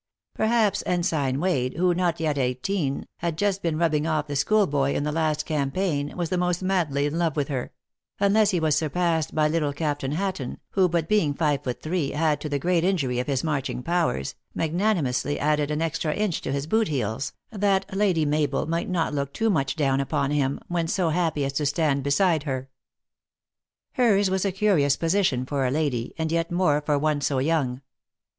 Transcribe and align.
Perhaps 0.33 0.81
Ensign 0.87 1.35
AVade, 1.37 1.77
who, 1.77 1.93
not 1.93 2.19
yet 2.19 2.35
eighteen, 2.35 3.05
had 3.17 3.37
just 3.37 3.61
been 3.61 3.77
rubbing 3.77 4.07
off 4.07 4.25
the 4.25 4.35
school 4.35 4.65
boy 4.65 4.95
in 4.95 5.03
the 5.03 5.11
last 5.11 5.45
campaign, 5.45 6.17
was 6.17 6.29
the 6.29 6.39
most 6.39 6.63
madly 6.63 7.05
in 7.05 7.19
love 7.19 7.35
with 7.35 7.49
her; 7.49 7.71
unless 8.19 8.49
he 8.49 8.59
was 8.59 8.75
surpassed 8.75 9.35
by 9.35 9.47
little 9.47 9.71
Captain 9.71 10.13
Hatton, 10.13 10.57
who, 10.71 10.89
being 10.89 11.33
but 11.33 11.37
five 11.37 11.63
feet 11.63 11.83
three, 11.83 12.11
had, 12.13 12.41
to 12.41 12.49
the 12.49 12.57
great 12.57 12.83
injury 12.83 13.19
of 13.19 13.27
his 13.27 13.43
marching 13.43 13.83
powers, 13.83 14.33
magnani 14.57 15.01
mously 15.01 15.37
added 15.37 15.69
an 15.69 15.83
extra 15.83 16.15
inch 16.15 16.41
to 16.41 16.51
his 16.51 16.65
boot 16.65 16.87
heels, 16.87 17.33
that 17.51 17.85
Lady 17.95 18.25
Mabel 18.25 18.65
might 18.67 18.89
not 18.89 19.13
look 19.13 19.31
too 19.31 19.51
much 19.51 19.75
down 19.75 19.99
upon 19.99 20.31
him, 20.31 20.59
when 20.67 20.87
so 20.87 21.09
happy 21.09 21.45
as 21.45 21.53
to 21.53 21.65
stand 21.67 22.01
beside 22.01 22.41
her. 22.41 22.69
Hers 23.91 24.31
was 24.31 24.45
a 24.45 24.51
curious 24.51 24.95
position 24.95 25.45
for 25.45 25.63
a 25.63 25.69
lady, 25.69 26.15
and, 26.17 26.31
yet, 26.31 26.49
more 26.51 26.81
for 26.83 26.97
one 26.97 27.21
so 27.21 27.37
young. 27.37 27.81